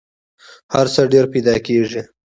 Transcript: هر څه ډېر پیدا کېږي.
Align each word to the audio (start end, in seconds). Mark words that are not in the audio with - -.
هر 0.73 0.85
څه 0.93 1.01
ډېر 1.11 1.25
پیدا 1.33 1.55
کېږي. 1.67 2.01